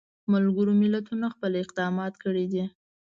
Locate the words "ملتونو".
0.81-1.25